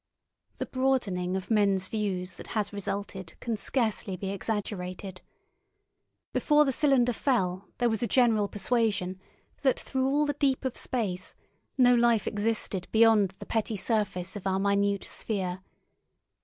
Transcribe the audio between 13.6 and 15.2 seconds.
surface of our minute